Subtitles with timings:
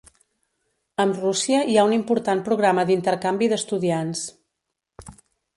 [1.03, 4.25] Amb Rússia hi ha un important programa d'intercanvi d'estudiants.